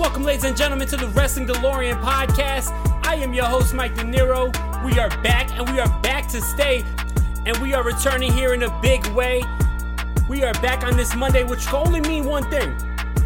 [0.00, 2.70] Welcome, ladies and gentlemen, to the Wrestling DeLorean podcast.
[3.04, 4.46] I am your host, Mike De Niro.
[4.82, 6.86] We are back, and we are back to stay,
[7.44, 9.42] and we are returning here in a big way.
[10.26, 12.74] We are back on this Monday, which can only mean one thing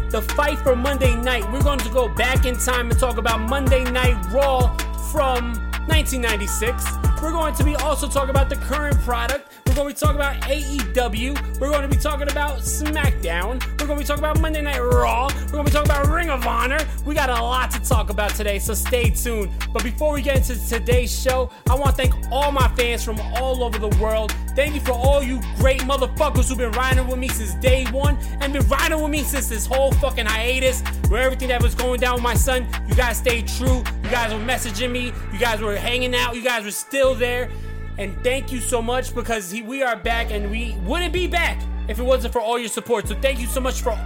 [0.09, 1.49] the fight for Monday night.
[1.49, 4.67] We're going to go back in time and talk about Monday Night Raw
[5.13, 5.53] from
[5.87, 6.83] 1996.
[7.25, 9.51] We're going to be also talking about the current product.
[9.65, 11.59] We're going to be talking about AEW.
[11.59, 13.65] We're going to be talking about SmackDown.
[13.81, 15.29] We're going to be talking about Monday Night Raw.
[15.33, 16.77] We're going to be talking about Ring of Honor.
[17.03, 19.51] We got a lot to talk about today, so stay tuned.
[19.73, 23.19] But before we get into today's show, I want to thank all my fans from
[23.19, 24.31] all over the world.
[24.55, 28.19] Thank you for all you great motherfuckers who've been riding with me since day one
[28.39, 31.99] and been riding with me since this whole fucking hiatus where everything that was going
[31.99, 32.67] down with my son.
[32.87, 33.83] You guys stayed true.
[34.05, 35.11] You guys were messaging me.
[35.33, 36.35] You guys were hanging out.
[36.35, 37.49] You guys were still there.
[37.97, 41.59] And thank you so much because he, we are back and we wouldn't be back
[41.87, 43.07] if it wasn't for all your support.
[43.07, 43.97] So thank you so much for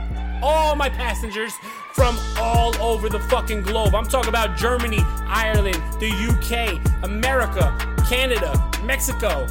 [0.42, 1.52] all my passengers
[1.94, 3.94] from all over the fucking globe.
[3.94, 7.76] I'm talking about Germany, Ireland, the UK, America,
[8.08, 9.48] Canada, Mexico,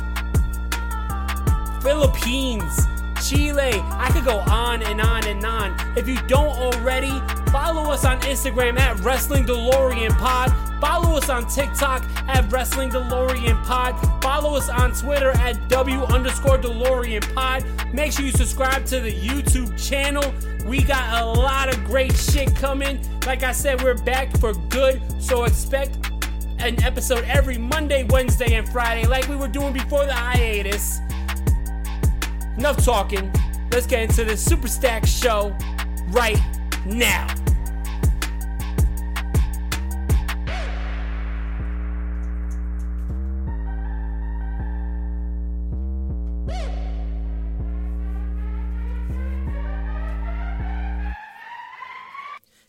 [1.82, 2.86] Philippines,
[3.28, 3.72] Chile.
[3.84, 5.76] I could go on and on and on.
[5.98, 7.10] If you don't already,
[7.50, 10.50] follow us on Instagram at Wrestling DeLorean Pod.
[10.80, 13.94] Follow us on TikTok at Wrestling DeLorean Pod.
[14.22, 17.64] Follow us on Twitter at W underscore DeLorean Pod.
[17.92, 20.32] Make sure you subscribe to the YouTube channel.
[20.66, 22.98] We got a lot of great shit coming.
[23.26, 25.02] Like I said, we're back for good.
[25.22, 25.98] So expect
[26.60, 31.00] an episode every Monday, Wednesday, and Friday, like we were doing before the hiatus.
[32.58, 33.32] Enough talking.
[33.70, 35.56] Let's get into the Super Stack show
[36.08, 36.36] right
[36.84, 37.28] now.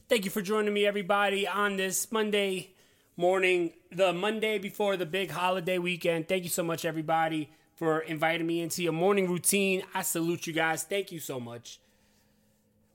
[0.08, 2.76] Thank you for joining me, everybody, on this Monday
[3.18, 6.28] morning, the Monday before the big holiday weekend.
[6.28, 7.50] Thank you so much, everybody,
[7.80, 9.82] for inviting me into your morning routine.
[9.96, 10.84] I salute you guys.
[10.84, 11.80] Thank you so much.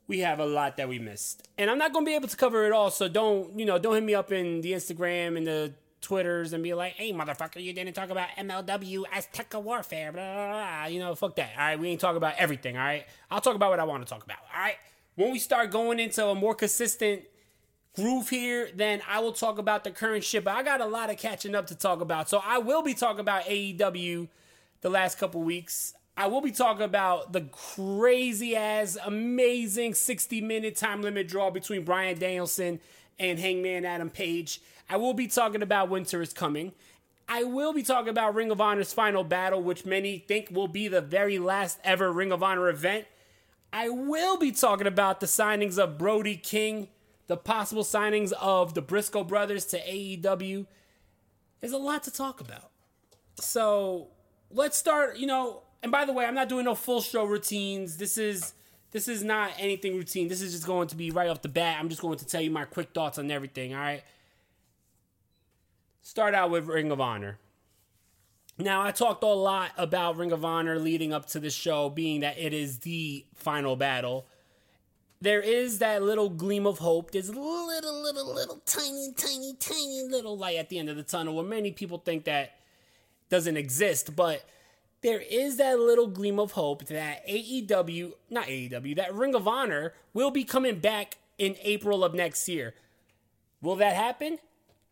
[0.06, 2.36] We have a lot that we missed, and I'm not going to be able to
[2.36, 2.90] cover it all.
[2.90, 5.72] So don't, you know, don't hit me up in the Instagram and the
[6.02, 10.50] Twitters and be like, "Hey, motherfucker, you didn't talk about MLW Azteca Warfare." Blah, blah,
[10.50, 10.84] blah.
[10.86, 11.52] You know, fuck that.
[11.56, 12.76] All right, we ain't talking about everything.
[12.76, 14.38] All right, I'll talk about what I want to talk about.
[14.54, 14.76] All right
[15.16, 17.22] when we start going into a more consistent
[17.94, 20.44] groove here, then I will talk about the current shit.
[20.44, 22.28] But I got a lot of catching up to talk about.
[22.28, 24.28] So I will be talking about AEW
[24.84, 25.94] the last couple weeks.
[26.14, 31.84] I will be talking about the crazy ass, amazing 60 minute time limit draw between
[31.84, 32.80] Bryan Danielson
[33.18, 34.60] and Hangman Adam Page.
[34.90, 36.72] I will be talking about Winter is Coming.
[37.26, 40.86] I will be talking about Ring of Honor's final battle, which many think will be
[40.86, 43.06] the very last ever Ring of Honor event.
[43.72, 46.88] I will be talking about the signings of Brody King,
[47.26, 50.66] the possible signings of the Briscoe brothers to AEW.
[51.62, 52.70] There's a lot to talk about.
[53.40, 54.10] So
[54.54, 57.98] let's start, you know, and by the way, I'm not doing no full show routines.
[57.98, 58.54] This is
[58.92, 60.28] this is not anything routine.
[60.28, 61.78] This is just going to be right off the bat.
[61.78, 64.04] I'm just going to tell you my quick thoughts on everything, all right?
[66.00, 67.38] Start out with Ring of Honor.
[68.56, 72.20] Now, I talked a lot about Ring of Honor leading up to the show, being
[72.20, 74.26] that it is the final battle.
[75.20, 77.10] There is that little gleam of hope.
[77.10, 81.34] There's little, little, little, tiny, tiny, tiny little light at the end of the tunnel
[81.34, 82.58] where many people think that
[83.34, 84.14] doesn't exist.
[84.14, 84.44] But
[85.02, 89.92] there is that little gleam of hope that AEW, not AEW, that Ring of Honor
[90.12, 92.74] will be coming back in April of next year.
[93.60, 94.38] Will that happen?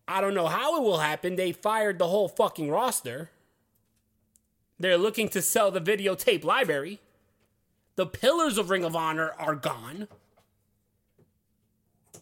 [0.09, 1.37] I don't know how it will happen.
[1.37, 3.31] They fired the whole fucking roster.
[4.77, 6.99] They're looking to sell the videotape library.
[7.95, 10.09] The pillars of Ring of Honor are gone.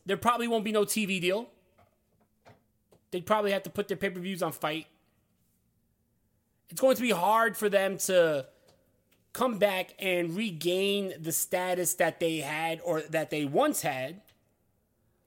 [0.05, 1.49] There probably won't be no TV deal.
[3.11, 4.87] They'd probably have to put their pay per views on FITE.
[6.71, 8.47] It's going to be hard for them to
[9.33, 14.21] come back and regain the status that they had or that they once had.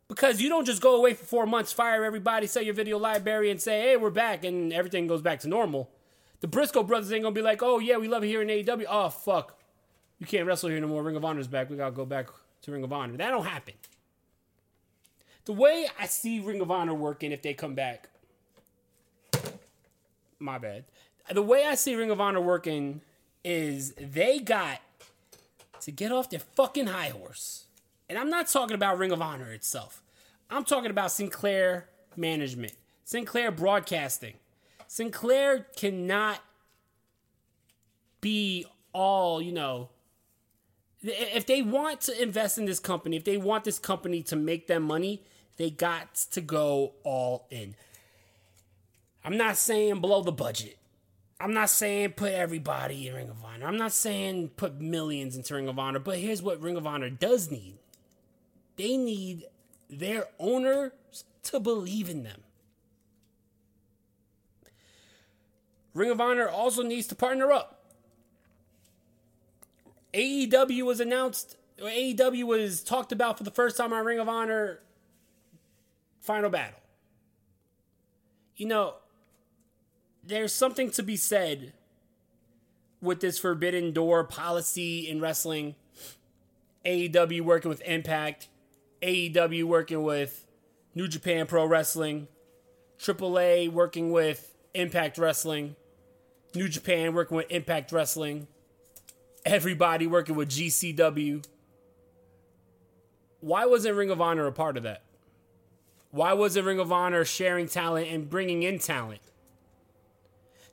[0.07, 3.49] Because you don't just go away for four months, fire everybody, sell your video library,
[3.49, 5.89] and say, hey, we're back, and everything goes back to normal.
[6.41, 8.85] The Briscoe brothers ain't gonna be like, oh, yeah, we love it here in AEW.
[8.89, 9.57] Oh, fuck.
[10.19, 11.01] You can't wrestle here no more.
[11.01, 11.69] Ring of Honor's back.
[11.69, 12.27] We gotta go back
[12.63, 13.17] to Ring of Honor.
[13.17, 13.73] That don't happen.
[15.45, 18.09] The way I see Ring of Honor working if they come back,
[20.39, 20.85] my bad.
[21.31, 23.01] The way I see Ring of Honor working
[23.43, 24.79] is they got
[25.81, 27.65] to get off their fucking high horse.
[28.09, 30.01] And I'm not talking about Ring of Honor itself.
[30.49, 32.73] I'm talking about Sinclair management,
[33.05, 34.35] Sinclair broadcasting.
[34.87, 36.39] Sinclair cannot
[38.21, 39.89] be all, you know,
[41.01, 44.67] if they want to invest in this company, if they want this company to make
[44.67, 45.23] them money,
[45.57, 47.75] they got to go all in.
[49.25, 50.77] I'm not saying blow the budget.
[51.43, 53.67] I'm not saying put everybody in Ring of Honor.
[53.67, 57.09] I'm not saying put millions into Ring of Honor, but here's what Ring of Honor
[57.09, 57.79] does need
[58.77, 59.43] they need
[59.89, 60.93] their owners
[61.43, 62.43] to believe in them.
[65.93, 67.83] Ring of Honor also needs to partner up.
[70.13, 74.79] AEW was announced, AEW was talked about for the first time on Ring of Honor
[76.21, 76.79] Final Battle.
[78.55, 78.95] You know,
[80.25, 81.73] there's something to be said
[83.01, 85.75] with this forbidden door policy in wrestling.
[86.85, 88.47] AEW working with Impact,
[89.01, 90.45] AEW working with
[90.95, 92.27] New Japan Pro Wrestling,
[92.99, 95.75] AAA working with Impact Wrestling,
[96.55, 98.47] New Japan working with Impact Wrestling,
[99.45, 101.45] everybody working with GCW.
[103.39, 105.03] Why wasn't Ring of Honor a part of that?
[106.11, 109.21] Why wasn't Ring of Honor sharing talent and bringing in talent?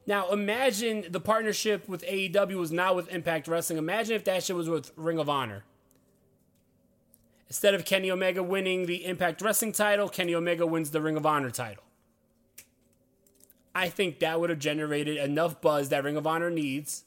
[0.07, 3.79] Now, imagine the partnership with AEW was not with Impact Wrestling.
[3.79, 5.65] Imagine if that shit was with Ring of Honor.
[7.49, 11.27] Instead of Kenny Omega winning the Impact Wrestling title, Kenny Omega wins the Ring of
[11.27, 11.83] Honor title.
[13.75, 17.05] I think that would have generated enough buzz that Ring of Honor needs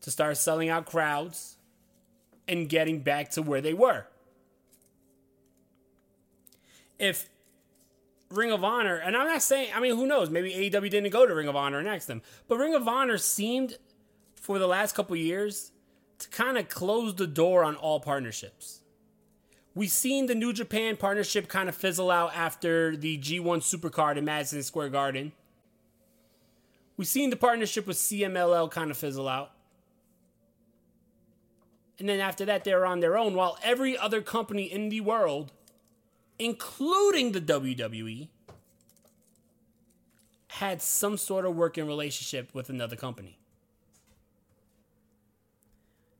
[0.00, 1.56] to start selling out crowds
[2.46, 4.06] and getting back to where they were.
[6.98, 7.28] If
[8.36, 10.30] Ring of Honor, and I'm not saying, I mean, who knows?
[10.30, 12.22] Maybe AEW didn't go to Ring of Honor and ask them.
[12.48, 13.78] But Ring of Honor seemed,
[14.34, 15.72] for the last couple years,
[16.18, 18.80] to kind of close the door on all partnerships.
[19.74, 24.24] We've seen the New Japan partnership kind of fizzle out after the G1 Supercard in
[24.24, 25.32] Madison Square Garden.
[26.96, 29.50] We've seen the partnership with CMLL kind of fizzle out.
[31.98, 35.52] And then after that, they're on their own, while every other company in the world
[36.38, 38.28] including the WWE,
[40.48, 43.38] had some sort of working relationship with another company.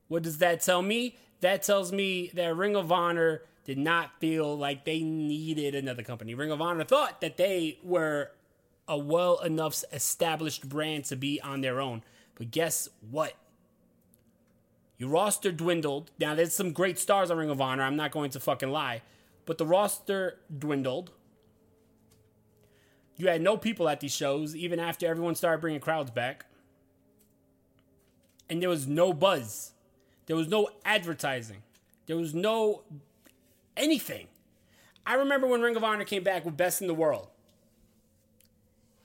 [0.07, 1.15] What does that tell me?
[1.41, 6.35] That tells me that Ring of Honor did not feel like they needed another company.
[6.35, 8.31] Ring of Honor thought that they were
[8.87, 12.03] a well enough established brand to be on their own.
[12.35, 13.33] But guess what?
[14.97, 16.11] Your roster dwindled.
[16.19, 17.83] Now, there's some great stars on Ring of Honor.
[17.83, 19.01] I'm not going to fucking lie
[19.45, 21.11] but the roster dwindled.
[23.17, 26.45] You had no people at these shows, even after everyone started bringing crowds back.
[28.49, 29.71] And there was no buzz.
[30.25, 31.63] There was no advertising.
[32.07, 32.83] There was no
[33.77, 34.27] anything.
[35.05, 37.29] I remember when Ring of Honor came back with Best in the World.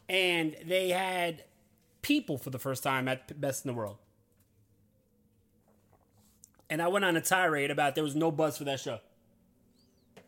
[0.08, 1.44] And they had
[2.02, 3.98] people for the first time at Best in the World.
[6.68, 9.00] And I went on a tirade about there was no buzz for that show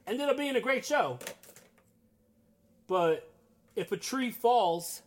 [0.06, 1.18] ended up being a great show.
[2.87, 3.30] But
[3.76, 5.02] if a tree falls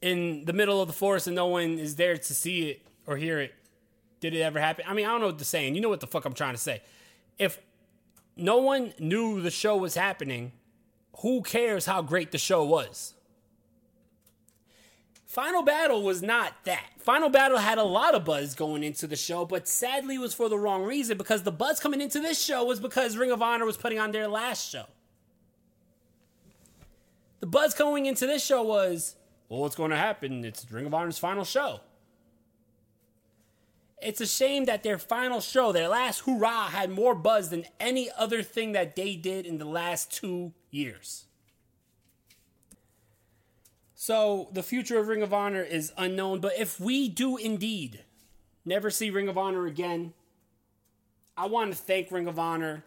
[0.00, 3.16] in the middle of the forest and no one is there to see it or
[3.16, 3.54] hear it,
[4.20, 4.84] did it ever happen?
[4.86, 5.74] I mean, I don't know what the saying.
[5.74, 6.82] You know what the fuck I'm trying to say.
[7.38, 7.58] If
[8.36, 10.52] no one knew the show was happening,
[11.18, 13.14] who cares how great the show was?
[15.30, 16.90] Final Battle was not that.
[16.98, 20.48] Final Battle had a lot of buzz going into the show, but sadly was for
[20.48, 23.64] the wrong reason because the buzz coming into this show was because Ring of Honor
[23.64, 24.86] was putting on their last show.
[27.38, 29.14] The buzz going into this show was,
[29.48, 30.44] well, what's going to happen?
[30.44, 31.78] It's Ring of Honor's final show.
[34.02, 38.10] It's a shame that their final show, their last hurrah, had more buzz than any
[38.18, 41.26] other thing that they did in the last two years.
[44.02, 48.02] So the future of Ring of Honor is unknown, but if we do indeed
[48.64, 50.14] never see Ring of Honor again,
[51.36, 52.82] I want to thank Ring of Honor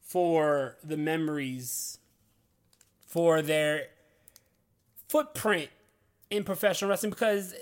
[0.00, 1.98] for the memories,
[3.06, 3.88] for their
[5.08, 5.68] footprint
[6.30, 7.54] in professional wrestling because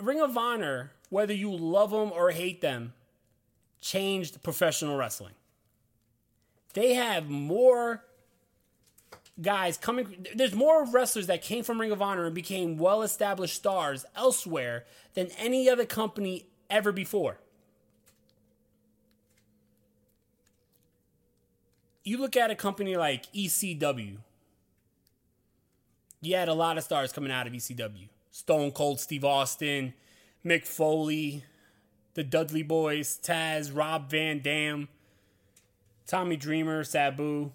[0.00, 2.92] Ring of Honor, whether you love them or hate them,
[3.80, 5.34] changed professional wrestling.
[6.74, 8.02] They have more
[9.40, 10.26] guys coming.
[10.34, 14.84] There's more wrestlers that came from Ring of Honor and became well established stars elsewhere
[15.14, 17.38] than any other company ever before.
[22.04, 24.18] You look at a company like ECW,
[26.20, 28.08] you had a lot of stars coming out of ECW.
[28.30, 29.94] Stone Cold Steve Austin,
[30.44, 31.44] Mick Foley,
[32.14, 34.88] the Dudley Boys, Taz, Rob Van Dam,
[36.06, 37.52] Tommy Dreamer, Sabu.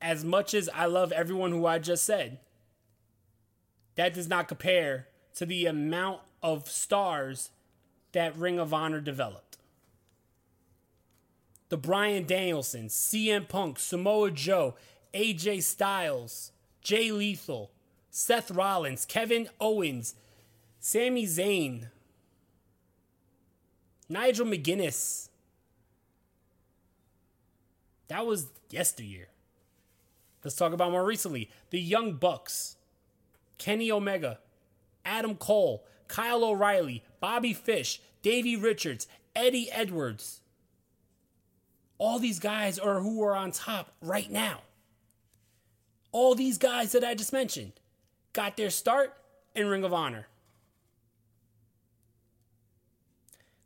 [0.00, 2.38] As much as I love everyone who I just said,
[3.96, 7.50] that does not compare to the amount of stars
[8.12, 9.58] that Ring of Honor developed.
[11.68, 14.76] The Bryan Danielson, CM Punk, Samoa Joe,
[15.12, 17.72] AJ Styles, Jay Lethal,
[18.10, 20.14] Seth Rollins, Kevin Owens,
[20.78, 21.88] Sami Zayn,
[24.08, 25.28] Nigel McGuinness.
[28.08, 29.28] That was yesteryear.
[30.46, 31.50] Let's talk about more recently.
[31.70, 32.76] The Young Bucks,
[33.58, 34.38] Kenny Omega,
[35.04, 40.42] Adam Cole, Kyle O'Reilly, Bobby Fish, Davey Richards, Eddie Edwards.
[41.98, 44.60] All these guys are who are on top right now.
[46.12, 47.72] All these guys that I just mentioned
[48.32, 49.16] got their start
[49.52, 50.28] in Ring of Honor.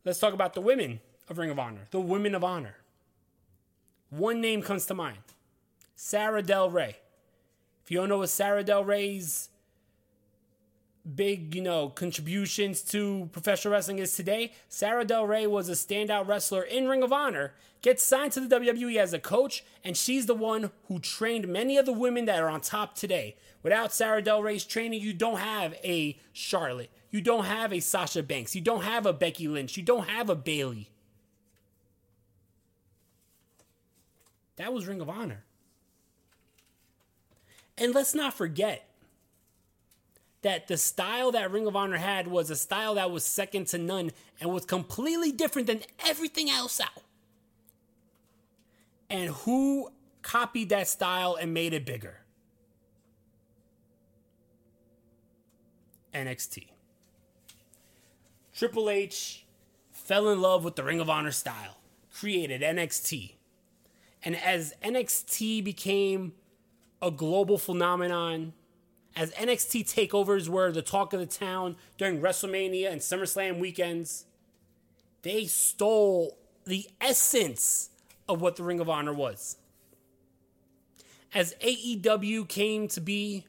[0.06, 2.76] Let's talk about the women of Ring of Honor, the Women of Honor.
[4.08, 5.18] One name comes to mind
[6.02, 6.96] Sara Del Rey.
[7.84, 9.50] If you don't know what Sara Del Rey's
[11.14, 16.26] big, you know, contributions to professional wrestling is today, Sara Del Rey was a standout
[16.26, 17.52] wrestler in Ring of Honor,
[17.82, 21.76] gets signed to the WWE as a coach, and she's the one who trained many
[21.76, 23.36] of the women that are on top today.
[23.62, 26.90] Without Sara Del Rey's training, you don't have a Charlotte.
[27.10, 28.54] You don't have a Sasha Banks.
[28.54, 29.76] You don't have a Becky Lynch.
[29.76, 30.88] You don't have a Bayley.
[34.56, 35.44] That was Ring of Honor.
[37.80, 38.86] And let's not forget
[40.42, 43.78] that the style that Ring of Honor had was a style that was second to
[43.78, 47.02] none and was completely different than everything else out.
[49.08, 49.90] And who
[50.22, 52.18] copied that style and made it bigger?
[56.14, 56.68] NXT.
[58.54, 59.46] Triple H
[59.90, 61.78] fell in love with the Ring of Honor style,
[62.12, 63.32] created NXT.
[64.22, 66.34] And as NXT became
[67.02, 68.52] a global phenomenon,
[69.16, 74.26] as NXT takeovers were the talk of the town during WrestleMania and SummerSlam weekends,
[75.22, 77.90] they stole the essence
[78.28, 79.56] of what the Ring of Honor was.
[81.34, 83.46] As AEW came to be,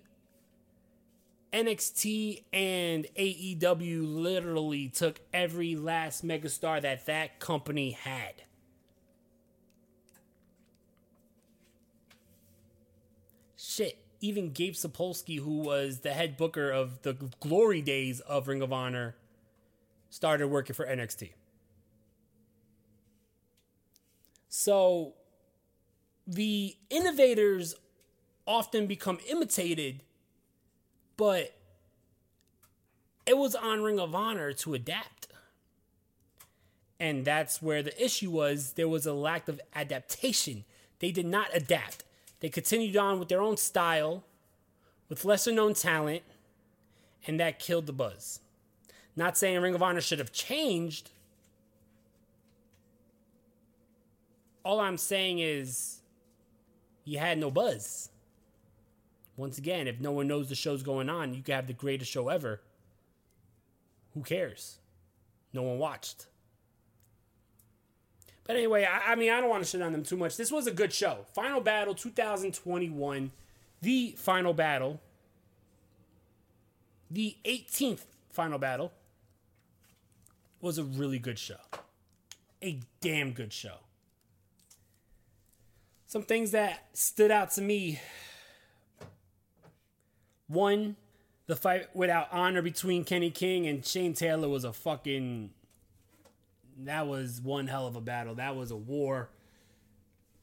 [1.52, 8.44] NXT and AEW literally took every last megastar that that company had.
[13.58, 18.62] Shit, even Gabe Sapolsky, who was the head booker of the glory days of Ring
[18.62, 19.16] of Honor,
[20.10, 21.32] started working for NXT.
[24.48, 25.16] So
[26.28, 27.76] the innovators
[28.46, 30.02] often become imitated,
[31.18, 31.56] but
[33.26, 35.28] it was on Ring of Honor to adapt.
[37.00, 40.66] And that's where the issue was there was a lack of adaptation.
[41.00, 42.04] They did not adapt.
[42.42, 44.24] They continued on with their own style,
[45.08, 46.24] with lesser known talent,
[47.26, 48.40] and that killed the buzz.
[49.16, 51.12] Not saying Ring of Honor should have changed.
[54.64, 56.02] All I'm saying is
[57.06, 58.10] you had no buzz.
[59.38, 62.12] Once again, if no one knows the show's going on, you could have the greatest
[62.12, 62.62] show ever.
[64.14, 64.78] Who cares?
[65.54, 66.28] No one watched.
[68.52, 70.36] But anyway, I, I mean, I don't want to shit on them too much.
[70.36, 71.20] This was a good show.
[71.34, 73.32] Final Battle 2021,
[73.82, 75.00] the final battle,
[77.10, 78.92] the 18th final battle,
[80.60, 81.62] was a really good show.
[82.62, 83.76] A damn good show.
[86.06, 88.02] Some things that stood out to me.
[90.48, 90.98] One,
[91.48, 95.52] the fight without honor between Kenny King and Shane Taylor was a fucking
[96.80, 98.36] that was one hell of a battle.
[98.36, 99.30] That was a war.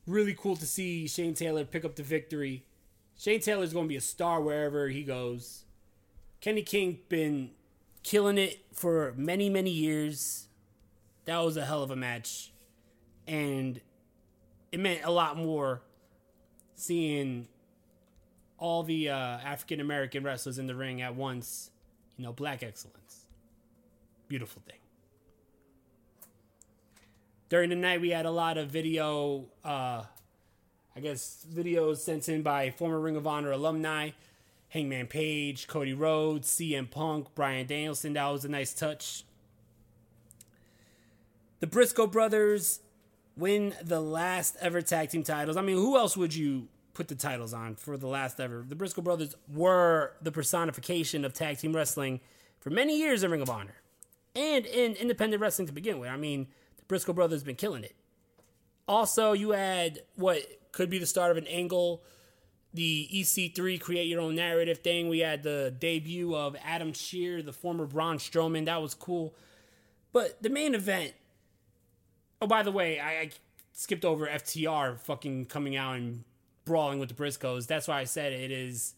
[0.06, 2.64] Really cool to see Shane Taylor pick up the victory.
[3.18, 5.64] Shane Taylor's going to be a star wherever he goes.
[6.40, 7.50] Kenny King been
[8.02, 10.46] killing it for many, many years.
[11.24, 12.52] That was a hell of a match.
[13.26, 13.80] And
[14.72, 15.82] it meant a lot more
[16.74, 17.48] seeing
[18.56, 21.70] all the uh, African American wrestlers in the ring at once.
[22.16, 23.26] You know, black excellence.
[24.28, 24.78] Beautiful thing.
[27.48, 30.02] During the night, we had a lot of video, uh,
[30.94, 34.10] I guess, videos sent in by former Ring of Honor alumni
[34.68, 38.12] Hangman Page, Cody Rhodes, CM Punk, Bryan Danielson.
[38.12, 39.24] That was a nice touch.
[41.60, 42.80] The Briscoe brothers
[43.34, 45.56] win the last ever tag team titles.
[45.56, 48.64] I mean, who else would you put the titles on for the last ever?
[48.68, 52.20] The Briscoe brothers were the personification of tag team wrestling
[52.60, 53.76] for many years in Ring of Honor
[54.36, 56.10] and in independent wrestling to begin with.
[56.10, 56.48] I mean,
[56.88, 57.94] Briscoe brothers been killing it.
[58.88, 60.42] Also, you had what
[60.72, 62.02] could be the start of an angle
[62.74, 65.08] the EC3 create your own narrative thing.
[65.08, 68.66] We had the debut of Adam Scherr, the former Braun Strowman.
[68.66, 69.34] That was cool.
[70.12, 71.14] But the main event.
[72.40, 73.30] Oh, by the way, I, I
[73.72, 76.24] skipped over FTR fucking coming out and
[76.64, 77.66] brawling with the Briscoes.
[77.66, 78.94] That's why I said it is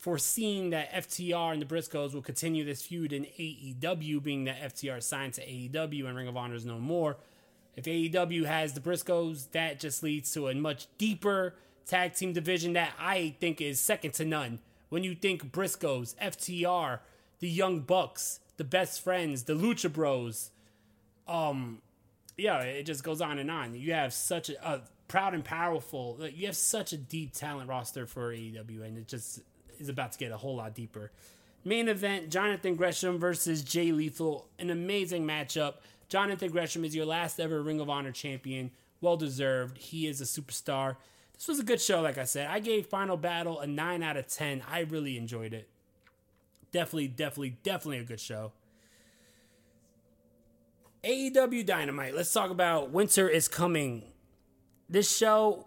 [0.00, 5.02] foreseen that FTR and the Briscoes will continue this feud in AEW, being that FTR
[5.02, 7.18] signed to AEW and Ring of Honor is no more.
[7.76, 11.54] If AEW has the Briscoes, that just leads to a much deeper
[11.86, 14.60] tag team division that I think is second to none.
[14.88, 17.00] When you think Briscoes, FTR,
[17.38, 20.50] the Young Bucks, the Best Friends, the Lucha Bros,
[21.28, 21.82] um,
[22.38, 23.74] yeah, it just goes on and on.
[23.74, 26.18] You have such a, a proud and powerful.
[26.34, 29.40] You have such a deep talent roster for AEW, and it just
[29.80, 31.10] is about to get a whole lot deeper.
[31.64, 34.48] Main event: Jonathan Gresham versus Jay Lethal.
[34.58, 35.74] An amazing matchup.
[36.08, 38.70] Jonathan Gresham is your last ever Ring of Honor champion.
[39.00, 39.78] Well deserved.
[39.78, 40.96] He is a superstar.
[41.34, 42.48] This was a good show, like I said.
[42.48, 44.62] I gave Final Battle a 9 out of 10.
[44.70, 45.68] I really enjoyed it.
[46.70, 48.52] Definitely, definitely, definitely a good show.
[51.02, 52.14] AEW Dynamite.
[52.14, 54.02] Let's talk about Winter is Coming.
[54.88, 55.66] This show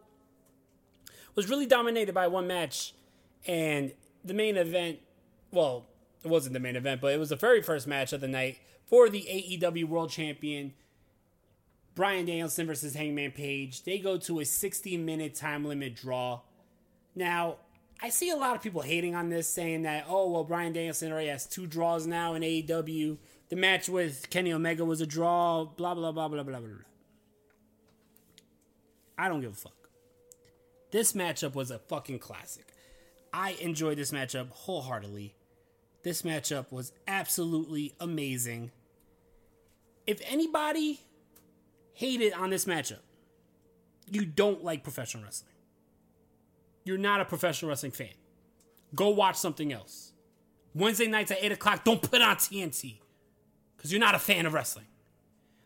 [1.34, 2.94] was really dominated by one match,
[3.48, 5.00] and the main event,
[5.52, 5.86] well,
[6.24, 8.60] it wasn't the main event, but it was the very first match of the night
[8.86, 10.74] for the AEW World Champion
[11.96, 13.84] Bryan Danielson versus Hangman Page.
[13.84, 16.42] They go to a 60 minute time limit draw.
[17.16, 17.58] Now,
[18.02, 21.12] I see a lot of people hating on this, saying that, oh, well, Bryan Danielson
[21.12, 23.18] already has two draws now in AEW.
[23.50, 26.78] The match with Kenny Omega was a draw, blah, blah, blah, blah, blah, blah, blah.
[29.18, 29.90] I don't give a fuck.
[30.92, 32.73] This matchup was a fucking classic.
[33.34, 35.34] I enjoyed this matchup wholeheartedly.
[36.04, 38.72] This matchup was absolutely amazing.
[40.06, 41.02] If anybody
[41.94, 43.00] hated on this matchup,
[44.10, 45.54] you don't like professional wrestling.
[46.84, 48.10] You're not a professional wrestling fan.
[48.94, 50.12] Go watch something else.
[50.76, 53.00] Wednesday nights at 8 o'clock, don't put on TNT
[53.76, 54.88] because you're not a fan of wrestling.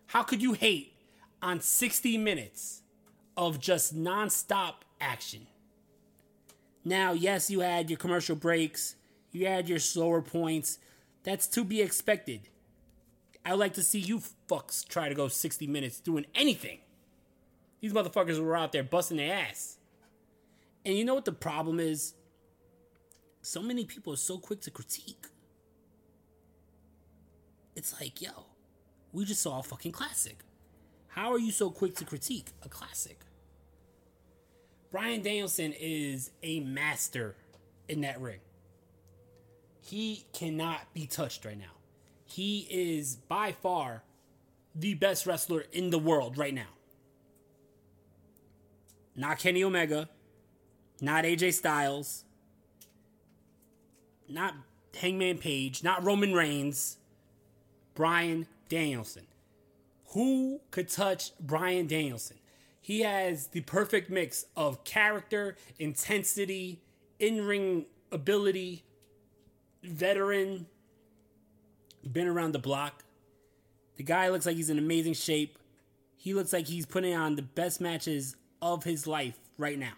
[0.07, 0.93] How could you hate
[1.41, 2.83] on 60 minutes
[3.35, 5.47] of just nonstop action?
[6.87, 8.95] Now, yes, you had your commercial breaks,
[9.33, 10.79] you had your slower points.
[11.23, 12.47] That's to be expected.
[13.43, 16.79] I would like to see you fucks try to go 60 minutes doing anything.
[17.81, 19.79] These motherfuckers were out there busting their ass.
[20.85, 22.13] And you know what the problem is?
[23.41, 25.27] So many people are so quick to critique.
[27.75, 28.45] It's like, yo,
[29.11, 30.37] we just saw a fucking classic.
[31.09, 33.26] How are you so quick to critique a classic?
[34.97, 37.35] Bryan Danielson is a master
[37.87, 38.39] in that ring.
[39.79, 41.75] He cannot be touched right now.
[42.25, 44.01] He is by far
[44.73, 46.73] the best wrestler in the world right now.
[49.15, 50.09] Not Kenny Omega,
[50.99, 52.23] not AJ Styles,
[54.27, 54.55] not
[54.99, 56.97] Hangman Page, not Roman Reigns,
[57.93, 59.27] Bryan Danielson.
[60.13, 62.37] Who could touch Bryan Danielson?
[62.87, 66.79] He has the perfect mix of character, intensity,
[67.19, 68.85] in ring ability,
[69.83, 70.67] veteran,
[72.09, 73.03] been around the block.
[73.97, 75.59] The guy looks like he's in amazing shape.
[76.15, 79.95] He looks like he's putting on the best matches of his life right now.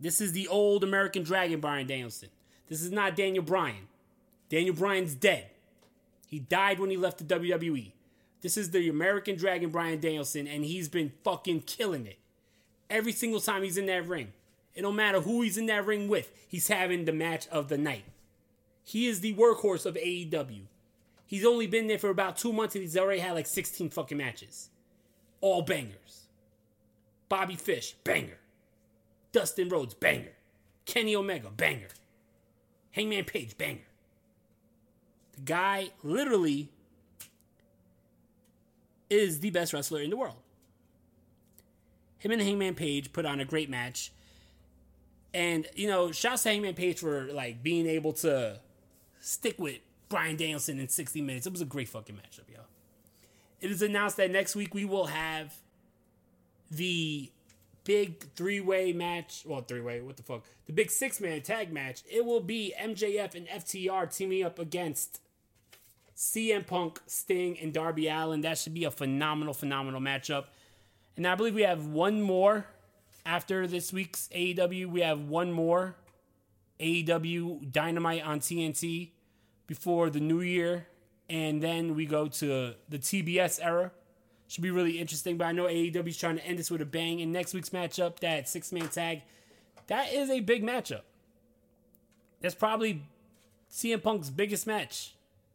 [0.00, 2.30] This is the old American Dragon Bryan Danielson.
[2.68, 3.86] This is not Daniel Bryan.
[4.48, 5.50] Daniel Bryan's dead.
[6.26, 7.92] He died when he left the WWE.
[8.44, 12.18] This is the American Dragon Bryan Danielson, and he's been fucking killing it.
[12.90, 14.34] Every single time he's in that ring.
[14.74, 17.78] It don't matter who he's in that ring with, he's having the match of the
[17.78, 18.04] night.
[18.84, 20.66] He is the workhorse of AEW.
[21.26, 24.18] He's only been there for about two months and he's already had like 16 fucking
[24.18, 24.68] matches.
[25.40, 26.26] All bangers.
[27.30, 28.36] Bobby Fish, banger.
[29.32, 30.34] Dustin Rhodes, banger.
[30.84, 31.88] Kenny Omega, banger.
[32.90, 33.88] Hangman Page, banger.
[35.32, 36.68] The guy literally
[39.14, 40.36] is the best wrestler in the world.
[42.18, 44.12] Him and Hangman Page put on a great match.
[45.32, 48.60] And, you know, shouts to Hangman Page for, like, being able to
[49.20, 51.46] stick with Bryan Danielson in 60 minutes.
[51.46, 52.66] It was a great fucking matchup, y'all.
[53.60, 55.54] It is announced that next week we will have
[56.70, 57.30] the
[57.84, 59.44] big three way match.
[59.46, 60.44] Well, three way, what the fuck?
[60.66, 62.02] The big six man tag match.
[62.10, 65.20] It will be MJF and FTR teaming up against
[66.16, 68.42] CM Punk, Sting, and Darby Allin.
[68.42, 70.44] That should be a phenomenal, phenomenal matchup.
[71.16, 72.66] And I believe we have one more
[73.26, 74.86] after this week's AEW.
[74.86, 75.96] We have one more
[76.80, 79.10] AEW Dynamite on TNT
[79.66, 80.86] before the new year.
[81.28, 83.90] And then we go to the TBS era.
[84.46, 85.36] Should be really interesting.
[85.36, 87.20] But I know AEW is trying to end this with a bang.
[87.22, 89.22] And next week's matchup, that six man tag,
[89.86, 91.02] that is a big matchup.
[92.40, 93.02] That's probably
[93.70, 95.14] CM Punk's biggest match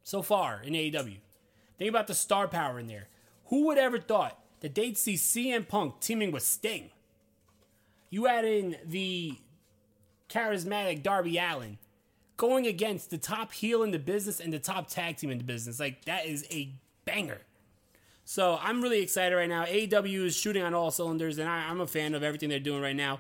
[0.09, 1.17] so far in AEW.
[1.77, 3.09] Think about the star power in there.
[3.45, 6.89] Who would ever thought that they'd see CM Punk teaming with Sting?
[8.09, 9.37] You add in the
[10.27, 11.77] charismatic Darby Allin
[12.37, 15.43] going against the top heel in the business and the top tag team in the
[15.43, 15.79] business.
[15.79, 16.71] Like, that is a
[17.05, 17.41] banger.
[18.25, 19.65] So I'm really excited right now.
[19.65, 22.81] AEW is shooting on all cylinders, and I, am a fan of everything they're doing
[22.81, 23.19] right now.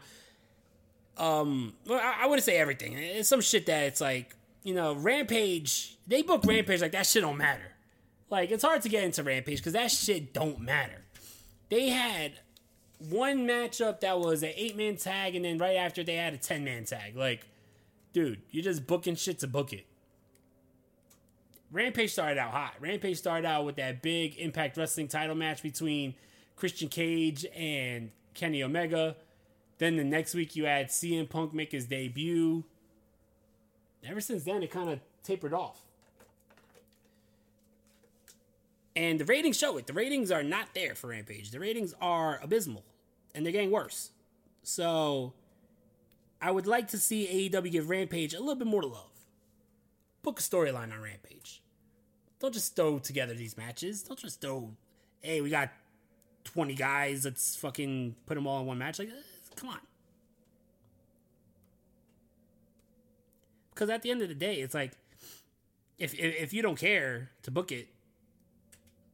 [1.17, 2.93] Um, well, I, I wouldn't say everything.
[2.93, 5.97] It's some shit that it's like, you know, Rampage.
[6.07, 7.75] They book Rampage like that shit don't matter.
[8.29, 11.03] Like it's hard to get into Rampage because that shit don't matter.
[11.69, 12.33] They had
[13.09, 16.37] one matchup that was an eight man tag, and then right after they had a
[16.37, 17.15] ten man tag.
[17.15, 17.47] Like,
[18.13, 19.85] dude, you're just booking shit to book it.
[21.71, 22.73] Rampage started out hot.
[22.79, 26.15] Rampage started out with that big Impact Wrestling title match between
[26.55, 29.15] Christian Cage and Kenny Omega.
[29.77, 32.63] Then the next week you had CM Punk make his debut.
[34.05, 35.79] Ever since then, it kind of tapered off.
[38.95, 39.87] And the ratings show it.
[39.87, 41.51] The ratings are not there for Rampage.
[41.51, 42.83] The ratings are abysmal,
[43.33, 44.11] and they're getting worse.
[44.63, 45.33] So,
[46.41, 49.11] I would like to see AEW give Rampage a little bit more love.
[50.21, 51.61] Book a storyline on Rampage.
[52.39, 54.03] Don't just throw together these matches.
[54.03, 54.71] Don't just throw,
[55.21, 55.69] hey, we got
[56.45, 58.99] 20 guys, let's fucking put them all in one match.
[58.99, 59.79] Like, uh, come on.
[63.71, 64.91] Because at the end of the day, it's like,
[65.97, 67.89] if, if, if you don't care to book it,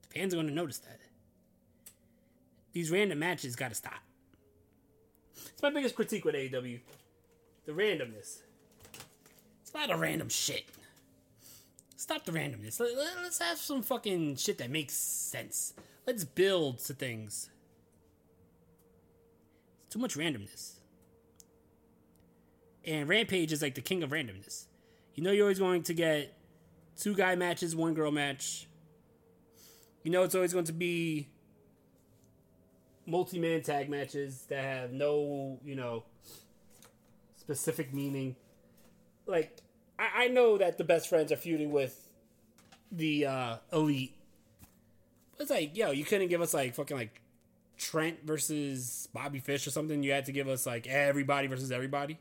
[0.01, 0.99] the fans are going to notice that.
[2.73, 4.01] These random matches got to stop.
[5.35, 6.79] It's my biggest critique with AEW
[7.65, 8.41] the randomness.
[9.61, 10.65] It's a lot of random shit.
[11.97, 12.79] Stop the randomness.
[12.79, 15.73] Let's have some fucking shit that makes sense.
[16.05, 17.49] Let's build to things.
[19.85, 20.73] It's too much randomness.
[22.85, 24.65] And Rampage is like the king of randomness.
[25.15, 26.37] You know you're always going to get
[26.97, 28.67] two guy matches, one girl match.
[30.03, 31.29] You know it's always going to be
[33.05, 36.03] multi man tag matches that have no, you know,
[37.37, 38.35] specific meaning.
[39.25, 39.61] Like,
[39.97, 42.07] I, I know that the best friends are feuding with
[42.91, 44.15] the uh, elite.
[45.37, 47.21] But it's like, yo, you couldn't give us like fucking like
[47.77, 50.03] Trent versus Bobby Fish or something.
[50.03, 52.19] You had to give us like everybody versus everybody.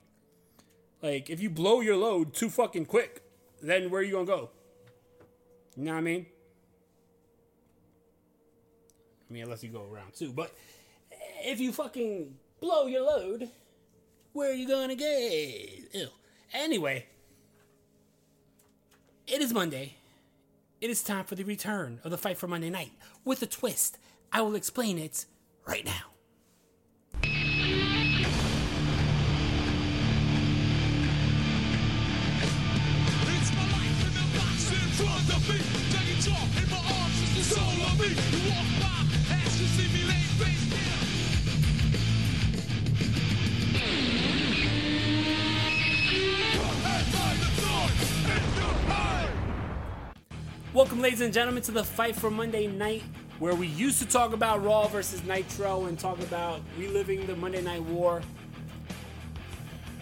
[1.05, 3.23] Like, if you blow your load too fucking quick,
[3.61, 4.49] then where are you gonna go?
[5.77, 6.25] You know what I mean?
[9.29, 10.33] I mean, unless you go around two.
[10.33, 10.57] But
[11.43, 13.51] if you fucking blow your load,
[14.33, 15.05] where are you gonna go?
[15.05, 16.07] Ew.
[16.55, 17.05] Anyway,
[19.27, 19.97] it is Monday.
[20.81, 22.93] It is time for the return of the fight for Monday night
[23.27, 23.99] with a twist.
[24.33, 25.27] I will explain it
[25.67, 26.13] right now.
[50.75, 53.05] Welcome, ladies and gentlemen, to the Fight for Monday Night,
[53.39, 57.63] where we used to talk about Raw versus Nitro and talk about reliving the Monday
[57.63, 58.23] Night War.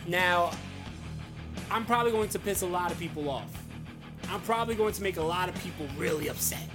[0.06, 0.50] Now,
[1.70, 3.50] I'm probably going to piss a lot of people off.
[4.30, 6.66] I'm probably going to make a lot of people really upset.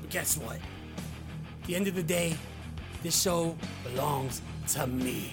[0.00, 0.54] But guess what?
[0.54, 2.36] At the end of the day,
[3.02, 5.32] this show belongs to me,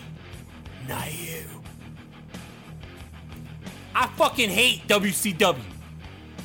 [0.88, 1.44] not you.
[3.94, 5.60] I fucking hate WCW.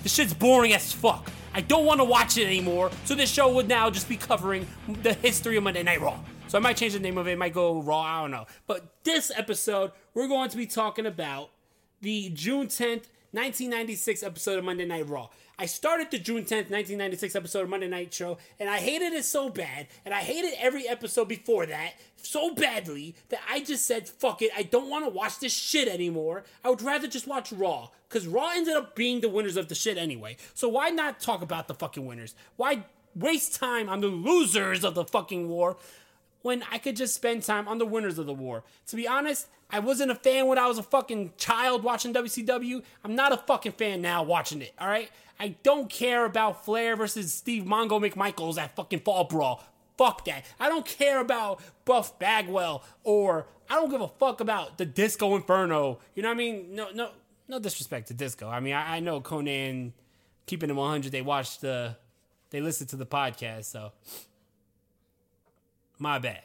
[0.02, 1.30] This shit's boring as fuck.
[1.54, 2.90] I don't want to watch it anymore.
[3.04, 4.66] So this show would now just be covering
[5.02, 6.18] the history of Monday Night Raw.
[6.48, 7.32] So I might change the name of it.
[7.32, 8.00] It might go Raw.
[8.00, 8.46] I don't know.
[8.66, 11.50] But this episode, we're going to be talking about
[12.00, 15.28] the June 10th, 1996 episode of Monday Night Raw.
[15.58, 19.24] I started the June 10th, 1996 episode of Monday Night Show, and I hated it
[19.24, 24.08] so bad, and I hated every episode before that so badly that I just said,
[24.08, 26.42] fuck it, I don't want to watch this shit anymore.
[26.64, 29.76] I would rather just watch Raw, because Raw ended up being the winners of the
[29.76, 30.36] shit anyway.
[30.54, 32.34] So why not talk about the fucking winners?
[32.56, 35.76] Why waste time on the losers of the fucking war
[36.44, 38.64] when I could just spend time on the winners of the war.
[38.88, 42.82] To be honest, I wasn't a fan when I was a fucking child watching WCW.
[43.02, 45.10] I'm not a fucking fan now watching it, all right?
[45.40, 49.64] I don't care about Flair versus Steve Mongo McMichaels at fucking Fall Brawl.
[49.96, 50.44] Fuck that.
[50.60, 55.36] I don't care about Buff Bagwell or I don't give a fuck about the Disco
[55.36, 55.98] Inferno.
[56.14, 56.74] You know what I mean?
[56.74, 57.08] No, no,
[57.48, 58.50] no disrespect to Disco.
[58.50, 59.92] I mean, I, I know Konnan,
[60.44, 61.10] keeping it 100.
[61.10, 61.96] They watched the,
[62.50, 63.92] they listened to the podcast, so
[65.98, 66.42] my bad.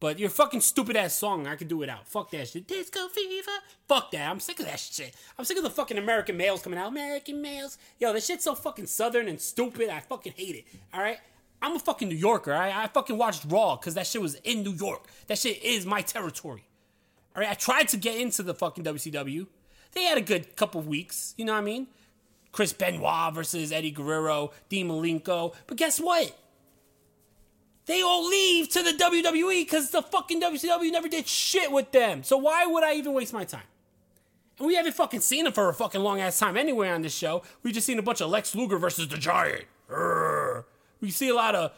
[0.00, 2.08] But your fucking stupid ass song, I can do it out.
[2.08, 2.66] Fuck that shit.
[2.66, 3.50] Disco fever.
[3.86, 4.30] Fuck that.
[4.30, 5.14] I'm sick of that shit.
[5.38, 6.88] I'm sick of the fucking American males coming out.
[6.88, 7.76] American males.
[7.98, 9.90] Yo, this shit's so fucking southern and stupid.
[9.90, 10.64] I fucking hate it.
[10.94, 11.18] All right.
[11.60, 12.54] I'm a fucking New Yorker.
[12.54, 15.06] I, I fucking watched Raw because that shit was in New York.
[15.26, 16.64] That shit is my territory.
[17.36, 17.50] All right.
[17.50, 19.46] I tried to get into the fucking WCW.
[19.92, 21.34] They had a good couple weeks.
[21.36, 21.88] You know what I mean?
[22.52, 25.54] Chris Benoit versus Eddie Guerrero, Dean Malenko.
[25.66, 26.34] But guess what?
[27.90, 32.22] They all leave to the WWE because the fucking WCW never did shit with them.
[32.22, 33.64] So why would I even waste my time?
[34.58, 37.12] And we haven't fucking seen them for a fucking long ass time anyway on this
[37.12, 37.42] show.
[37.64, 39.64] We just seen a bunch of Lex Luger versus the Giant.
[39.90, 40.66] Urgh.
[41.00, 41.72] We see a lot of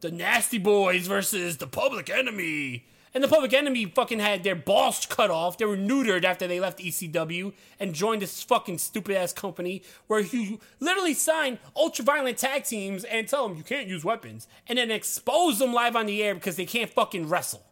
[0.00, 2.84] the Nasty Boys versus the Public Enemy.
[3.14, 5.58] And the Public Enemy fucking had their balls cut off.
[5.58, 10.20] They were neutered after they left ECW and joined this fucking stupid ass company where
[10.20, 14.78] you literally sign ultra violent tag teams and tell them you can't use weapons and
[14.78, 17.62] then expose them live on the air because they can't fucking wrestle.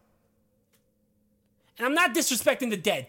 [1.78, 3.06] And I'm not disrespecting the dead.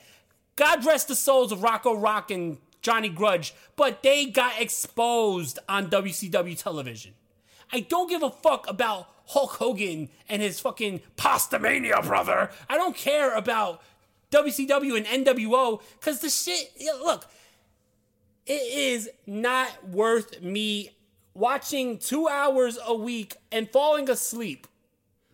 [0.56, 5.89] God rest the souls of Rocco Rock and Johnny Grunge, but they got exposed on
[5.89, 7.13] WCW television.
[7.72, 12.52] I don't give a fuck about Hulk Hogan and his fucking Pasta Mania, brother.
[12.70, 13.82] I don't care about
[14.32, 16.72] WCW and NWO because the shit,
[17.04, 17.26] look,
[18.46, 20.92] it is not worth me
[21.34, 24.68] watching two hours a week and falling asleep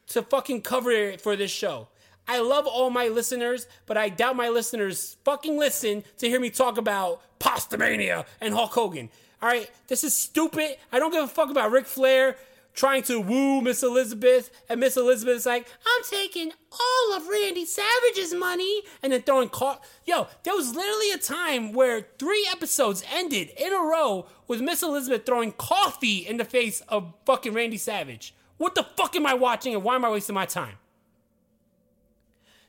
[0.08, 1.88] to fucking cover it for this show.
[2.28, 6.50] I love all my listeners, but I doubt my listeners fucking listen to hear me
[6.50, 9.10] talk about Pasta Mania and Hulk Hogan.
[9.41, 10.78] All right, this is stupid.
[10.91, 12.38] I don't give a fuck about Ric Flair
[12.78, 18.36] trying to woo Miss Elizabeth, and Miss Elizabeth's like, I'm taking all of Randy Savage's
[18.36, 19.80] money, and then throwing car.
[20.06, 24.84] Yo, there was literally a time where three episodes ended in a row with Miss
[24.84, 28.36] Elizabeth throwing coffee in the face of fucking Randy Savage.
[28.58, 30.76] What the fuck am I watching, and why am I wasting my time?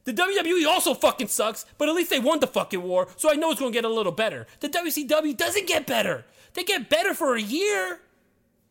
[0.05, 3.35] The WWE also fucking sucks, but at least they won the fucking war, so I
[3.35, 4.47] know it's gonna get a little better.
[4.61, 6.25] The WCW doesn't get better.
[6.55, 8.01] They get better for a year.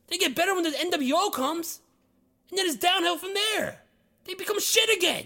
[0.07, 1.81] They get better when the NWO comes,
[2.49, 3.81] and then it's downhill from there.
[4.25, 5.25] They become shit again.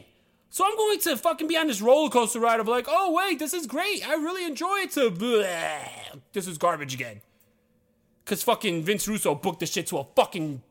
[0.50, 3.40] So I'm going to fucking be on this roller coaster ride of like, oh wait,
[3.40, 4.08] this is great.
[4.08, 4.92] I really enjoy it.
[4.92, 7.22] To bleh, this is garbage again.
[8.26, 10.62] Cause fucking Vince Russo booked this shit to a fucking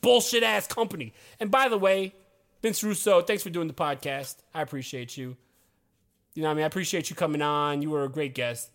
[0.00, 1.12] bullshit ass company.
[1.40, 2.14] And by the way,
[2.62, 4.36] Vince Russo, thanks for doing the podcast.
[4.54, 5.36] I appreciate you.
[6.34, 6.64] You know what I mean?
[6.64, 7.82] I appreciate you coming on.
[7.82, 8.70] You were a great guest.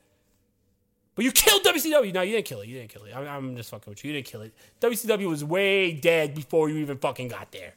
[1.15, 2.13] But you killed WCW.
[2.13, 2.67] No, you didn't kill it.
[2.67, 3.15] You didn't kill it.
[3.15, 4.11] I'm, I'm just fucking with you.
[4.11, 4.53] You didn't kill it.
[4.79, 7.73] WCW was way dead before you even fucking got there.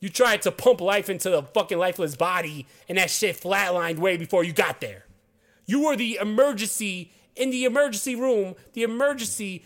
[0.00, 4.18] You tried to pump life into the fucking lifeless body, and that shit flatlined way
[4.18, 5.06] before you got there.
[5.64, 9.64] You were the emergency in the emergency room, the emergency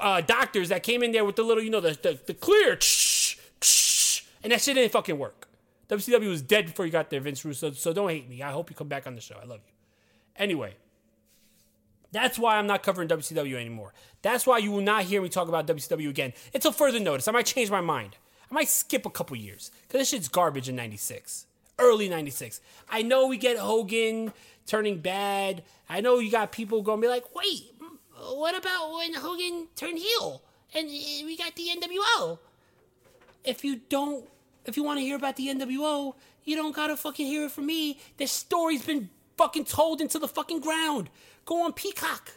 [0.00, 2.72] uh, doctors that came in there with the little, you know, the the, the clear,
[4.42, 5.48] and that shit didn't fucking work.
[5.88, 7.70] WCW was dead before you got there, Vince Russo.
[7.72, 8.42] So don't hate me.
[8.42, 9.36] I hope you come back on the show.
[9.40, 9.72] I love you.
[10.36, 10.74] Anyway,
[12.14, 13.92] that's why I'm not covering WCW anymore.
[14.22, 17.26] That's why you will not hear me talk about WCW again until further notice.
[17.26, 18.16] I might change my mind.
[18.50, 21.46] I might skip a couple years because this shit's garbage in 96.
[21.76, 22.60] Early 96.
[22.88, 24.32] I know we get Hogan
[24.64, 25.64] turning bad.
[25.88, 27.72] I know you got people going to be like, wait,
[28.32, 32.38] what about when Hogan turned heel and eh, we got the NWO?
[33.42, 34.24] If you don't,
[34.66, 37.66] if you want to hear about the NWO, you don't gotta fucking hear it from
[37.66, 37.98] me.
[38.18, 41.10] This story's been fucking told into the fucking ground.
[41.44, 42.32] Go on Peacock.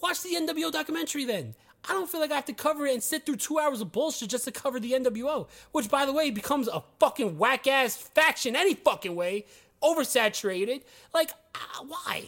[0.00, 1.54] Watch the NWO documentary then.
[1.88, 3.92] I don't feel like I have to cover it and sit through two hours of
[3.92, 7.96] bullshit just to cover the NWO, which, by the way, becomes a fucking whack ass
[7.96, 9.46] faction any fucking way,
[9.82, 10.82] oversaturated.
[11.14, 12.24] Like, uh, why?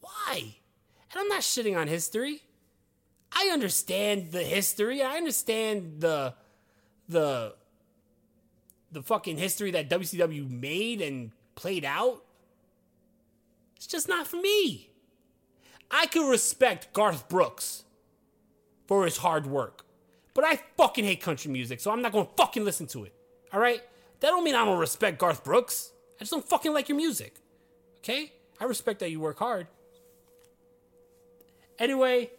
[0.00, 0.56] Why?
[1.12, 2.42] And I'm not shitting on history.
[3.32, 5.02] I understand the history.
[5.02, 6.34] I understand the
[7.08, 7.54] the
[8.92, 12.23] the fucking history that WCW made and played out.
[13.84, 14.88] It's just not for me.
[15.90, 17.84] I can respect Garth Brooks
[18.86, 19.84] for his hard work,
[20.32, 23.12] but I fucking hate country music, so I'm not gonna fucking listen to it.
[23.52, 23.82] All right?
[24.20, 25.92] That don't mean I don't respect Garth Brooks.
[26.16, 27.36] I just don't fucking like your music.
[27.98, 28.32] Okay?
[28.58, 29.66] I respect that you work hard.
[31.78, 32.30] Anyway,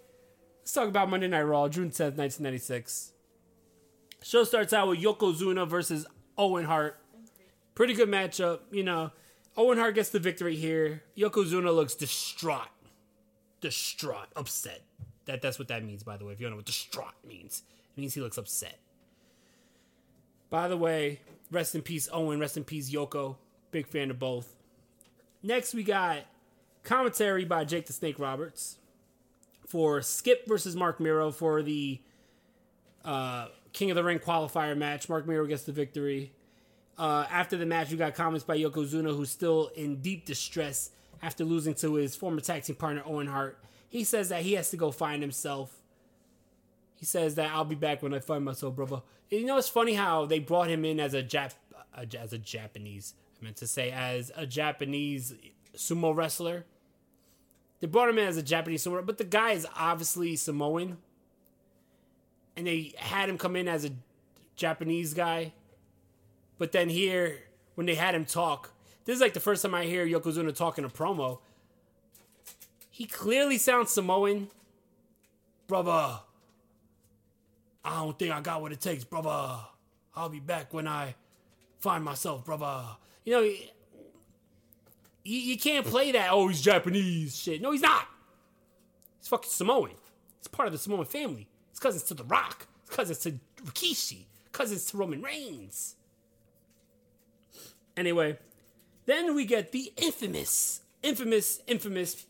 [0.61, 3.13] let's talk about Monday Night Raw, June 10th, 1996.
[4.23, 6.07] Show starts out with Yokozuna versus
[6.39, 6.99] Owen Hart.
[7.75, 9.11] Pretty good matchup, you know.
[9.57, 11.03] Owen Hart gets the victory here.
[11.17, 12.69] Yokozuna looks distraught.
[13.61, 14.81] Distraught, upset.
[15.25, 16.33] That that's what that means, by the way.
[16.33, 17.63] If you don't know what distraught means,
[17.95, 18.79] it means he looks upset.
[20.49, 22.39] By the way, rest in peace, Owen.
[22.39, 23.37] Rest in peace, Yoko.
[23.71, 24.55] Big fan of both.
[25.41, 26.19] Next, we got
[26.83, 28.77] commentary by Jake the Snake Roberts
[29.65, 31.99] for Skip versus Marc Mero for the
[33.03, 35.09] uh, King of the Ring qualifier match.
[35.09, 36.31] Marc Mero gets the victory.
[36.97, 41.43] Uh, after the match, we got comments by Yokozuna, who's still in deep distress after
[41.43, 43.59] losing to his former tag team partner Owen Hart.
[43.89, 45.81] He says that he has to go find himself.
[46.95, 49.01] He says that I'll be back when I find myself, brother.
[49.29, 51.53] You know, it's funny how they brought him in as a Jap,
[52.17, 53.13] as a Japanese.
[53.39, 55.33] I meant to say as a Japanese
[55.75, 56.65] sumo wrestler.
[57.81, 60.97] They brought him in as a Japanese sumo, but the guy is obviously Samoan.
[62.55, 63.91] And they had him come in as a
[64.55, 65.51] Japanese guy
[66.57, 67.39] but then here,
[67.75, 68.71] when they had him talk,
[69.05, 71.39] this is like the first time I hear Yokozuna talking a promo.
[72.89, 74.47] He clearly sounds Samoan.
[75.67, 76.19] Brother,
[77.83, 79.59] I don't think I got what it takes, brother.
[80.15, 81.15] I'll be back when I
[81.79, 82.83] find myself, brother.
[83.25, 83.59] You know, you,
[85.23, 87.61] you can't play that, oh, he's Japanese shit.
[87.61, 88.07] No, he's not.
[89.19, 89.91] He's fucking Samoan.
[90.39, 91.47] He's part of the Samoan family.
[91.71, 92.67] It's cousins to The Rock.
[92.85, 93.33] It's cousins to
[93.65, 94.25] Rikishi.
[94.51, 95.95] Cousins to Roman Reigns.
[97.97, 98.37] Anyway,
[99.05, 102.25] then we get the infamous, infamous, infamous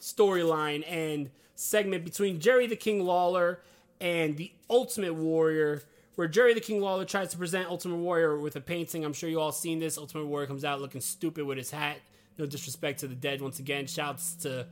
[0.00, 3.60] storyline and segment between Jerry the King Lawler
[4.00, 5.82] and the Ultimate Warrior,
[6.14, 9.04] where Jerry the King Lawler tries to present Ultimate Warrior with a painting.
[9.04, 9.98] I'm sure you all seen this.
[9.98, 11.98] Ultimate Warrior comes out looking stupid with his hat.
[12.38, 13.86] No disrespect to the dead once again.
[13.86, 14.66] Shouts to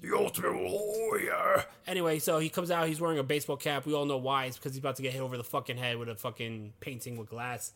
[0.00, 1.64] the Ultimate Warrior.
[1.86, 3.84] Anyway, so he comes out, he's wearing a baseball cap.
[3.84, 4.46] We all know why.
[4.46, 7.18] It's because he's about to get hit over the fucking head with a fucking painting
[7.18, 7.72] with glass.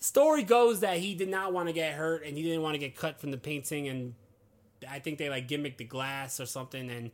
[0.00, 2.78] Story goes that he did not want to get hurt and he didn't want to
[2.78, 4.14] get cut from the painting, and
[4.88, 6.88] I think they like gimmicked the glass or something.
[6.88, 7.10] And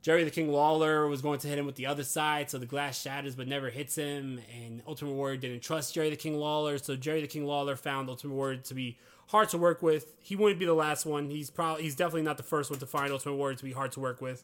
[0.00, 2.64] Jerry the King Lawler was going to hit him with the other side, so the
[2.64, 4.40] glass shatters but never hits him.
[4.62, 8.08] And Ultimate Warrior didn't trust Jerry the King Lawler, so Jerry the King Lawler found
[8.08, 10.14] Ultimate Warrior to be hard to work with.
[10.20, 11.28] He wouldn't be the last one.
[11.28, 13.92] He's probably he's definitely not the first one to find Ultimate Warrior to be hard
[13.92, 14.42] to work with.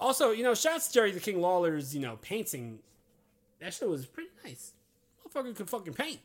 [0.00, 2.80] Also, you know, shouts to Jerry the King Lawler's, you know, painting.
[3.60, 4.72] That shit was pretty nice
[5.28, 6.20] motherfucker can fucking paint.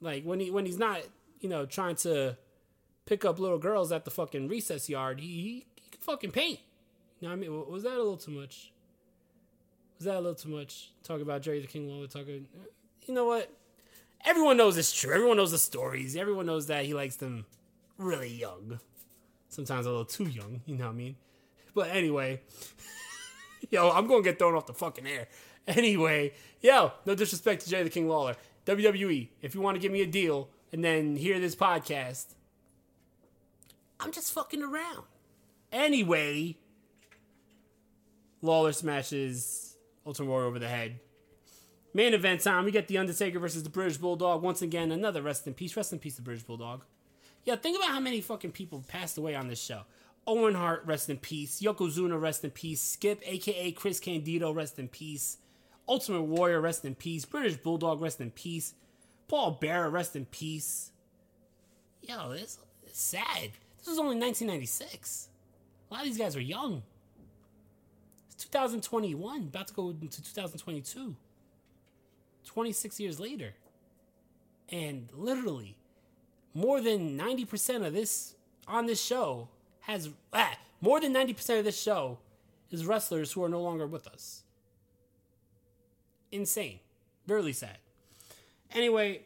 [0.00, 1.00] Like when he when he's not,
[1.40, 2.36] you know, trying to
[3.06, 6.60] pick up little girls at the fucking recess yard, he he, he can fucking paint.
[7.20, 7.70] You know what I mean?
[7.70, 8.72] Was that a little too much?
[9.98, 10.92] Was that a little too much?
[11.02, 12.46] Talk about Jerry the King Lawler talking.
[13.06, 13.50] You know what?
[14.24, 15.12] Everyone knows it's true.
[15.12, 16.16] Everyone knows the stories.
[16.16, 17.46] Everyone knows that he likes them
[17.96, 18.78] really young.
[19.48, 21.16] Sometimes a little too young, you know what I mean?
[21.74, 22.40] But anyway,
[23.70, 25.28] yo, I'm gonna get thrown off the fucking air.
[25.68, 28.36] Anyway, yo, no disrespect to Jay the King Lawler.
[28.64, 32.34] WWE, if you want to give me a deal and then hear this podcast,
[34.00, 35.04] I'm just fucking around.
[35.70, 36.56] Anyway,
[38.40, 39.76] Lawler smashes
[40.06, 41.00] Ultimate Warrior over the head.
[41.92, 44.42] Main event time, we get The Undertaker versus the British Bulldog.
[44.42, 45.76] Once again, another rest in peace.
[45.76, 46.84] Rest in peace, the British Bulldog.
[47.44, 49.82] Yeah, think about how many fucking people passed away on this show.
[50.26, 51.60] Owen Hart, rest in peace.
[51.60, 52.80] Yokozuna, rest in peace.
[52.80, 55.38] Skip, aka Chris Candido, rest in peace.
[55.88, 57.24] Ultimate Warrior, rest in peace.
[57.24, 58.74] British Bulldog, rest in peace.
[59.26, 60.90] Paul Bearer, rest in peace.
[62.02, 63.52] Yo, this is sad.
[63.78, 65.28] This was only 1996.
[65.90, 66.82] A lot of these guys were young.
[68.30, 71.16] It's 2021, about to go into 2022.
[72.44, 73.54] 26 years later.
[74.68, 75.76] And literally,
[76.54, 78.34] more than 90% of this
[78.66, 79.48] on this show
[79.80, 82.18] has ah, more than 90% of this show
[82.70, 84.42] is wrestlers who are no longer with us
[86.32, 86.80] insane.
[87.26, 87.78] Really sad.
[88.72, 89.22] Anyway,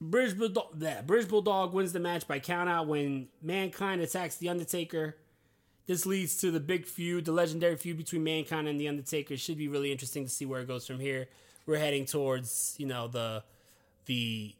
[0.00, 5.16] British Bulldog, that British Bulldog wins the match by countout when Mankind attacks The Undertaker.
[5.86, 9.36] This leads to the big feud, the legendary feud between Mankind and The Undertaker.
[9.36, 11.28] Should be really interesting to see where it goes from here.
[11.66, 13.42] We're heading towards, you know, the
[14.06, 14.54] the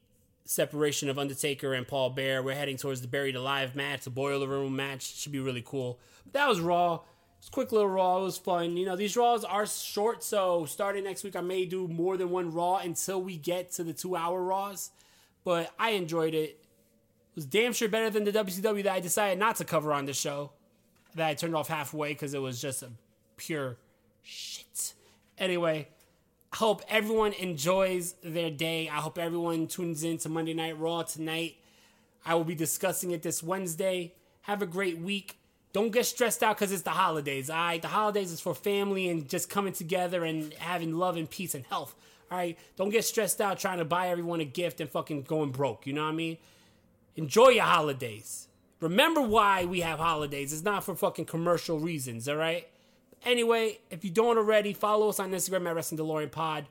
[0.44, 2.42] separation of Undertaker and Paul Bear.
[2.42, 5.02] We're heading towards the Buried Alive match, the Boiler Room match.
[5.16, 5.98] Should be really cool.
[6.24, 7.00] But that was Raw.
[7.40, 8.18] It's a quick little Raw.
[8.18, 8.76] It was fun.
[8.76, 12.28] You know, these Raws are short, so starting next week, I may do more than
[12.28, 14.90] one Raw until we get to the two hour Raws.
[15.42, 16.50] But I enjoyed it.
[16.50, 20.04] It was damn sure better than the WCW that I decided not to cover on
[20.04, 20.52] the show.
[21.14, 22.90] That I turned off halfway because it was just a
[23.38, 23.78] pure
[24.22, 24.92] shit.
[25.38, 25.88] Anyway,
[26.52, 28.90] I hope everyone enjoys their day.
[28.90, 31.56] I hope everyone tunes in to Monday Night Raw tonight.
[32.24, 34.14] I will be discussing it this Wednesday.
[34.42, 35.39] Have a great week.
[35.72, 37.48] Don't get stressed out because it's the holidays.
[37.48, 41.30] All right, the holidays is for family and just coming together and having love and
[41.30, 41.94] peace and health.
[42.30, 45.50] All right, don't get stressed out trying to buy everyone a gift and fucking going
[45.50, 45.86] broke.
[45.86, 46.38] You know what I mean?
[47.16, 48.48] Enjoy your holidays.
[48.80, 50.52] Remember why we have holidays.
[50.52, 52.28] It's not for fucking commercial reasons.
[52.28, 52.66] All right.
[53.24, 56.66] Anyway, if you don't already, follow us on Instagram at Wrestling DeLorean Pod,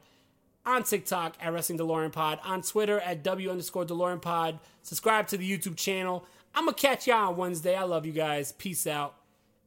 [0.66, 4.60] on TikTok at Wrestling DeLorean Pod, on Twitter at W underscore DeLorean Pod.
[4.82, 6.26] Subscribe to the YouTube channel.
[6.54, 7.76] I'm gonna catch y'all on Wednesday.
[7.76, 8.52] I love you guys.
[8.52, 9.16] Peace out.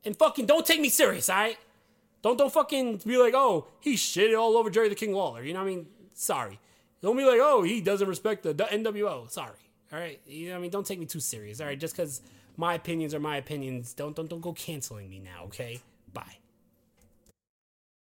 [0.05, 1.59] And fucking don't take me serious, alright?
[2.22, 5.43] Don't don't fucking be like, oh, he shitted all over Jerry the King Lawler.
[5.43, 5.87] You know what I mean?
[6.14, 6.59] Sorry.
[7.01, 9.28] Don't be like, oh, he doesn't respect the NWO.
[9.30, 9.57] Sorry.
[9.93, 10.20] All right.
[10.26, 10.70] You know what I mean?
[10.70, 11.61] Don't take me too serious.
[11.61, 11.78] All right.
[11.78, 12.22] Just because
[12.57, 15.45] my opinions are my opinions, don't don't don't go canceling me now.
[15.47, 15.80] Okay.
[16.12, 16.41] Bye.